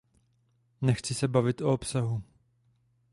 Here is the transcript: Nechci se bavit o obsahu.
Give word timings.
Nechci 0.81 1.13
se 1.13 1.27
bavit 1.27 1.61
o 1.61 1.73
obsahu. 1.73 2.21